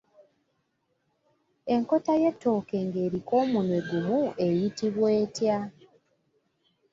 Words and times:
Enkota 1.73 2.11
y’ettooke 2.21 2.77
ng’eriko 2.85 3.33
omunwe 3.43 3.79
gumu 3.89 4.19
eyitibwa 4.45 5.09
etya? 5.23 5.57